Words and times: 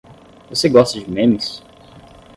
Você 0.49 0.67
gosta 0.67 0.99
de 0.99 1.07
memes? 1.07 1.61